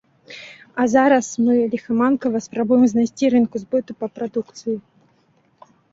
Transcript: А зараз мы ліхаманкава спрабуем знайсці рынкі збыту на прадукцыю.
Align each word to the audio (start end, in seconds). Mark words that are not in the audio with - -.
А 0.83 0.85
зараз 0.93 1.27
мы 1.49 1.53
ліхаманкава 1.73 2.37
спрабуем 2.47 2.85
знайсці 2.95 3.25
рынкі 3.35 3.57
збыту 3.65 3.91
на 4.01 4.07
прадукцыю. 4.17 4.75